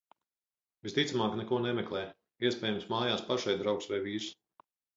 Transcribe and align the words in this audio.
Visticamāk 0.87 1.35
neko 1.41 1.59
nemeklē, 1.67 2.01
iespējams 2.49 2.89
mājās 2.97 3.25
pašai 3.31 3.57
draugs 3.63 3.93
vai 3.95 4.05
vīrs. 4.09 4.35